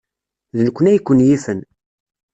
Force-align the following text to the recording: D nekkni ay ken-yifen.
D 0.55 0.57
nekkni 0.65 0.89
ay 0.91 0.99
ken-yifen. 1.01 1.59